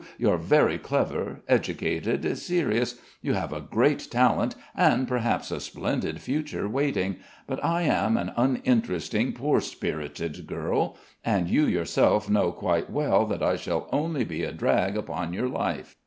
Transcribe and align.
You're 0.17 0.37
very 0.37 0.79
clever, 0.79 1.43
educated, 1.47 2.35
serious; 2.39 2.95
you 3.21 3.33
have 3.33 3.53
a 3.53 3.61
great 3.61 4.07
talent, 4.09 4.55
and 4.75 5.07
perhaps, 5.07 5.51
a 5.51 5.59
splendid 5.59 6.21
future 6.21 6.67
waiting, 6.67 7.17
but 7.45 7.63
I 7.63 7.83
am 7.83 8.17
an 8.17 8.31
uninteresting 8.35 9.31
poor 9.33 9.61
spirited 9.61 10.47
girl, 10.47 10.97
and 11.23 11.47
you 11.47 11.67
yourself 11.67 12.27
know 12.31 12.51
quite 12.51 12.89
well 12.89 13.27
that 13.27 13.43
I 13.43 13.57
shall 13.57 13.87
only 13.93 14.23
be 14.23 14.43
a 14.43 14.51
drag 14.51 14.97
upon 14.97 15.33
your 15.35 15.47
life. 15.47 15.95